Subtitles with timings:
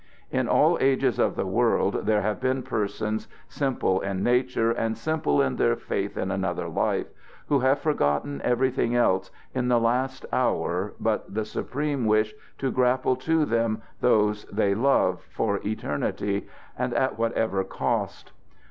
[0.31, 5.43] In all ages of the world there have been persons, simple in nature and simple
[5.43, 7.05] in their faith in another life,
[7.49, 13.15] who have forgotten everything else in the last hour but the supreme wish to grapple
[13.17, 18.31] to them those they love, for eternity, and at whatever cost.